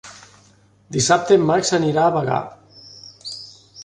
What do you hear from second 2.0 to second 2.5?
a Bagà.